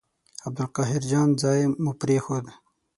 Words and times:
عبدالقاهر 0.47 1.01
جان 1.11 1.29
ځای 1.41 1.61
مو 1.83 1.91
پرېښود. 2.01 2.45